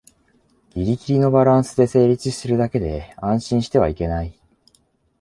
[0.73, 4.35] ギリギリのバランスで成立してるだけで安心してはいけない